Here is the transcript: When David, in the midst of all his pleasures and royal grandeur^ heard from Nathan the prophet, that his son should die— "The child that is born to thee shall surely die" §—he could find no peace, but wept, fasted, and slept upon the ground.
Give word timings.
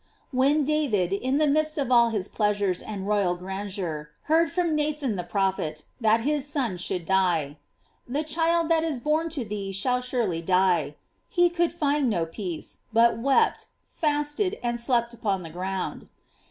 When 0.31 0.63
David, 0.63 1.13
in 1.13 1.37
the 1.37 1.45
midst 1.45 1.77
of 1.77 1.91
all 1.91 2.09
his 2.09 2.27
pleasures 2.27 2.81
and 2.81 3.07
royal 3.07 3.37
grandeur^ 3.37 4.07
heard 4.23 4.51
from 4.51 4.73
Nathan 4.73 5.15
the 5.15 5.23
prophet, 5.23 5.83
that 6.01 6.21
his 6.21 6.47
son 6.47 6.77
should 6.77 7.05
die— 7.05 7.59
"The 8.07 8.23
child 8.23 8.67
that 8.69 8.83
is 8.83 8.99
born 8.99 9.29
to 9.29 9.45
thee 9.45 9.71
shall 9.71 10.01
surely 10.01 10.41
die" 10.41 10.95
§—he 11.29 11.51
could 11.51 11.71
find 11.71 12.09
no 12.09 12.25
peace, 12.25 12.79
but 12.91 13.19
wept, 13.19 13.67
fasted, 13.85 14.57
and 14.63 14.79
slept 14.79 15.13
upon 15.13 15.43
the 15.43 15.51
ground. 15.51 16.07